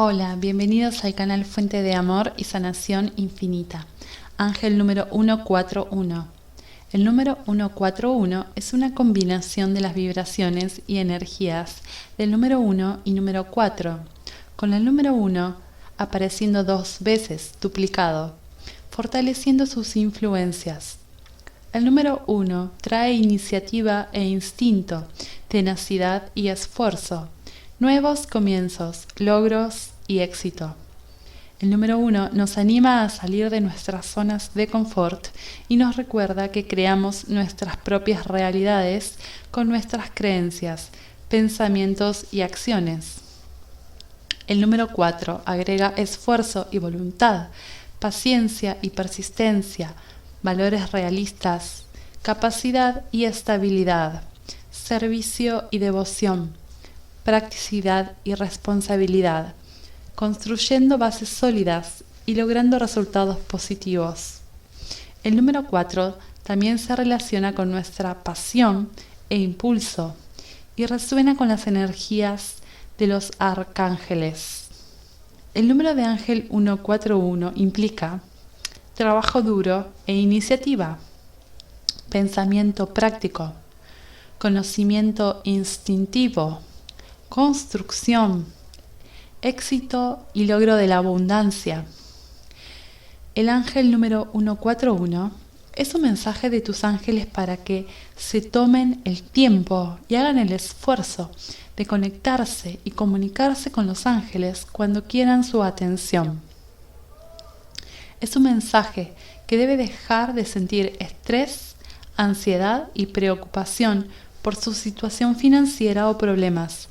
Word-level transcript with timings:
Hola, 0.00 0.36
bienvenidos 0.36 1.04
al 1.04 1.16
canal 1.16 1.44
Fuente 1.44 1.82
de 1.82 1.92
Amor 1.92 2.32
y 2.36 2.44
Sanación 2.44 3.12
Infinita. 3.16 3.88
Ángel 4.36 4.78
número 4.78 5.08
141. 5.10 6.28
El 6.92 7.04
número 7.04 7.38
141 7.46 8.46
es 8.54 8.72
una 8.74 8.94
combinación 8.94 9.74
de 9.74 9.80
las 9.80 9.96
vibraciones 9.96 10.82
y 10.86 10.98
energías 10.98 11.78
del 12.16 12.30
número 12.30 12.60
1 12.60 13.00
y 13.02 13.10
número 13.10 13.50
4, 13.50 13.98
con 14.54 14.72
el 14.72 14.84
número 14.84 15.14
1 15.14 15.56
apareciendo 15.96 16.62
dos 16.62 16.98
veces 17.00 17.54
duplicado, 17.60 18.36
fortaleciendo 18.90 19.66
sus 19.66 19.96
influencias. 19.96 20.98
El 21.72 21.84
número 21.84 22.22
1 22.28 22.70
trae 22.80 23.14
iniciativa 23.14 24.10
e 24.12 24.22
instinto, 24.22 25.08
tenacidad 25.48 26.30
y 26.36 26.50
esfuerzo, 26.50 27.30
nuevos 27.80 28.26
comienzos, 28.26 29.06
logros 29.18 29.90
y 30.08 30.18
éxito. 30.18 30.74
El 31.60 31.70
número 31.70 31.98
uno 31.98 32.28
nos 32.32 32.58
anima 32.58 33.04
a 33.04 33.08
salir 33.08 33.50
de 33.50 33.60
nuestras 33.60 34.06
zonas 34.06 34.52
de 34.54 34.66
confort 34.66 35.28
y 35.68 35.76
nos 35.76 35.96
recuerda 35.96 36.50
que 36.50 36.66
creamos 36.66 37.28
nuestras 37.28 37.76
propias 37.76 38.26
realidades 38.26 39.14
con 39.52 39.68
nuestras 39.68 40.10
creencias, 40.12 40.90
pensamientos 41.28 42.26
y 42.32 42.40
acciones. 42.40 43.18
El 44.48 44.60
número 44.60 44.88
cuatro 44.88 45.42
agrega 45.44 45.92
esfuerzo 45.96 46.66
y 46.72 46.78
voluntad, 46.78 47.48
paciencia 48.00 48.76
y 48.82 48.90
persistencia, 48.90 49.94
valores 50.42 50.90
realistas, 50.90 51.84
capacidad 52.22 53.04
y 53.12 53.24
estabilidad, 53.24 54.22
servicio 54.70 55.68
y 55.70 55.78
devoción, 55.78 56.54
practicidad 57.28 58.12
y 58.24 58.32
responsabilidad 58.32 59.52
construyendo 60.14 60.96
bases 60.96 61.28
sólidas 61.28 62.02
y 62.24 62.34
logrando 62.34 62.78
resultados 62.78 63.36
positivos. 63.36 64.38
El 65.22 65.36
número 65.36 65.66
4 65.66 66.16
también 66.42 66.78
se 66.78 66.96
relaciona 66.96 67.54
con 67.54 67.70
nuestra 67.70 68.24
pasión 68.24 68.88
e 69.28 69.36
impulso 69.36 70.16
y 70.74 70.86
resuena 70.86 71.36
con 71.36 71.48
las 71.48 71.66
energías 71.66 72.54
de 72.96 73.08
los 73.08 73.32
arcángeles. 73.38 74.68
El 75.52 75.68
número 75.68 75.94
de 75.94 76.04
ángel 76.04 76.48
141 76.48 77.52
implica 77.56 78.22
trabajo 78.94 79.42
duro 79.42 79.88
e 80.06 80.14
iniciativa, 80.14 80.96
pensamiento 82.08 82.94
práctico, 82.94 83.52
conocimiento 84.38 85.42
instintivo, 85.44 86.62
construcción, 87.28 88.46
éxito 89.42 90.26
y 90.32 90.46
logro 90.46 90.76
de 90.76 90.86
la 90.86 90.96
abundancia. 90.96 91.84
El 93.34 93.48
ángel 93.48 93.90
número 93.90 94.30
141 94.32 95.30
es 95.76 95.94
un 95.94 96.02
mensaje 96.02 96.50
de 96.50 96.60
tus 96.60 96.82
ángeles 96.84 97.26
para 97.26 97.58
que 97.58 97.86
se 98.16 98.40
tomen 98.40 99.00
el 99.04 99.22
tiempo 99.22 99.98
y 100.08 100.16
hagan 100.16 100.38
el 100.38 100.52
esfuerzo 100.52 101.30
de 101.76 101.86
conectarse 101.86 102.80
y 102.82 102.90
comunicarse 102.90 103.70
con 103.70 103.86
los 103.86 104.06
ángeles 104.06 104.66
cuando 104.70 105.04
quieran 105.04 105.44
su 105.44 105.62
atención. 105.62 106.40
Es 108.20 108.34
un 108.34 108.44
mensaje 108.44 109.12
que 109.46 109.56
debe 109.56 109.76
dejar 109.76 110.34
de 110.34 110.44
sentir 110.44 110.96
estrés, 110.98 111.76
ansiedad 112.16 112.88
y 112.94 113.06
preocupación 113.06 114.08
por 114.42 114.56
su 114.56 114.74
situación 114.74 115.36
financiera 115.36 116.08
o 116.08 116.18
problemas 116.18 116.88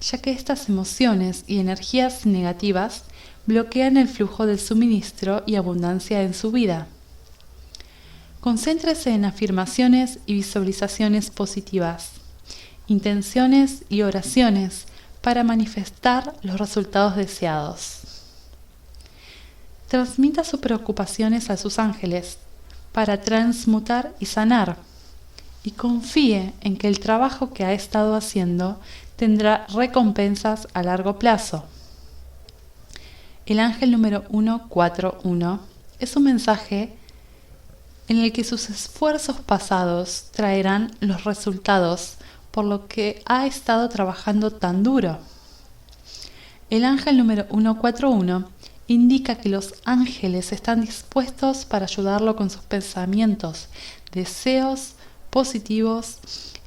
ya 0.00 0.18
que 0.18 0.32
estas 0.32 0.68
emociones 0.68 1.44
y 1.46 1.58
energías 1.58 2.26
negativas 2.26 3.04
bloquean 3.46 3.96
el 3.96 4.08
flujo 4.08 4.46
del 4.46 4.60
suministro 4.60 5.42
y 5.46 5.56
abundancia 5.56 6.22
en 6.22 6.34
su 6.34 6.52
vida. 6.52 6.86
Concéntrese 8.40 9.10
en 9.10 9.24
afirmaciones 9.24 10.18
y 10.26 10.34
visualizaciones 10.34 11.30
positivas, 11.30 12.12
intenciones 12.86 13.84
y 13.88 14.02
oraciones 14.02 14.86
para 15.20 15.44
manifestar 15.44 16.34
los 16.42 16.58
resultados 16.58 17.16
deseados. 17.16 18.00
Transmita 19.88 20.44
sus 20.44 20.60
preocupaciones 20.60 21.50
a 21.50 21.56
sus 21.56 21.78
ángeles 21.78 22.38
para 22.92 23.20
transmutar 23.20 24.14
y 24.20 24.26
sanar 24.26 24.76
y 25.62 25.72
confíe 25.72 26.54
en 26.60 26.76
que 26.76 26.88
el 26.88 27.00
trabajo 27.00 27.52
que 27.52 27.64
ha 27.64 27.72
estado 27.72 28.14
haciendo 28.14 28.80
tendrá 29.20 29.66
recompensas 29.68 30.66
a 30.72 30.82
largo 30.82 31.18
plazo. 31.18 31.64
El 33.44 33.60
ángel 33.60 33.90
número 33.90 34.24
141 34.30 35.60
es 35.98 36.16
un 36.16 36.22
mensaje 36.22 36.96
en 38.08 38.16
el 38.16 38.32
que 38.32 38.44
sus 38.44 38.70
esfuerzos 38.70 39.36
pasados 39.40 40.30
traerán 40.32 40.96
los 41.00 41.24
resultados 41.24 42.14
por 42.50 42.64
lo 42.64 42.88
que 42.88 43.22
ha 43.26 43.44
estado 43.44 43.90
trabajando 43.90 44.52
tan 44.52 44.82
duro. 44.82 45.18
El 46.70 46.86
ángel 46.86 47.18
número 47.18 47.44
141 47.50 48.48
indica 48.86 49.34
que 49.34 49.50
los 49.50 49.74
ángeles 49.84 50.50
están 50.50 50.80
dispuestos 50.80 51.66
para 51.66 51.84
ayudarlo 51.84 52.36
con 52.36 52.48
sus 52.48 52.62
pensamientos, 52.62 53.68
deseos 54.12 54.94
positivos 55.30 56.18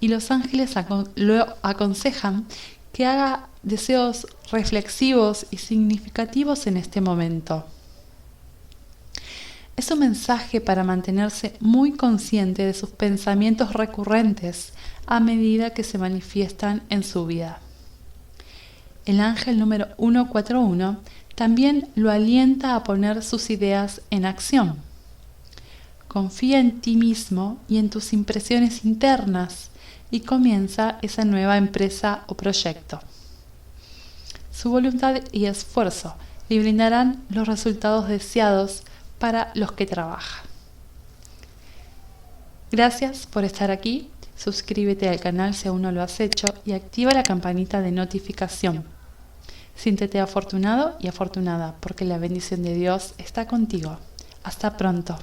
y 0.00 0.08
los 0.08 0.30
ángeles 0.30 0.74
lo 1.16 1.46
aconsejan 1.62 2.46
que 2.92 3.06
haga 3.06 3.48
deseos 3.62 4.26
reflexivos 4.50 5.46
y 5.50 5.58
significativos 5.58 6.66
en 6.66 6.76
este 6.76 7.00
momento. 7.00 7.64
Es 9.76 9.90
un 9.90 10.00
mensaje 10.00 10.60
para 10.60 10.84
mantenerse 10.84 11.56
muy 11.60 11.92
consciente 11.92 12.66
de 12.66 12.74
sus 12.74 12.90
pensamientos 12.90 13.72
recurrentes 13.72 14.72
a 15.06 15.20
medida 15.20 15.70
que 15.70 15.84
se 15.84 15.96
manifiestan 15.96 16.82
en 16.90 17.02
su 17.02 17.26
vida. 17.26 17.60
El 19.06 19.20
ángel 19.20 19.58
número 19.58 19.86
141 19.96 21.00
también 21.34 21.88
lo 21.94 22.10
alienta 22.10 22.74
a 22.74 22.84
poner 22.84 23.22
sus 23.22 23.48
ideas 23.48 24.02
en 24.10 24.26
acción. 24.26 24.89
Confía 26.10 26.58
en 26.58 26.80
ti 26.80 26.96
mismo 26.96 27.60
y 27.68 27.78
en 27.78 27.88
tus 27.88 28.12
impresiones 28.12 28.84
internas 28.84 29.70
y 30.10 30.22
comienza 30.22 30.98
esa 31.02 31.24
nueva 31.24 31.56
empresa 31.56 32.24
o 32.26 32.34
proyecto. 32.34 32.98
Su 34.50 34.70
voluntad 34.70 35.20
y 35.30 35.44
esfuerzo 35.44 36.16
le 36.48 36.58
brindarán 36.58 37.22
los 37.28 37.46
resultados 37.46 38.08
deseados 38.08 38.82
para 39.20 39.52
los 39.54 39.70
que 39.70 39.86
trabajan. 39.86 40.44
Gracias 42.72 43.28
por 43.28 43.44
estar 43.44 43.70
aquí. 43.70 44.10
Suscríbete 44.36 45.08
al 45.08 45.20
canal 45.20 45.54
si 45.54 45.68
aún 45.68 45.82
no 45.82 45.92
lo 45.92 46.02
has 46.02 46.18
hecho 46.18 46.48
y 46.64 46.72
activa 46.72 47.12
la 47.12 47.22
campanita 47.22 47.82
de 47.82 47.92
notificación. 47.92 48.82
Siéntete 49.76 50.18
afortunado 50.18 50.96
y 50.98 51.06
afortunada 51.06 51.76
porque 51.78 52.04
la 52.04 52.18
bendición 52.18 52.64
de 52.64 52.74
Dios 52.74 53.14
está 53.16 53.46
contigo. 53.46 53.96
Hasta 54.42 54.76
pronto. 54.76 55.16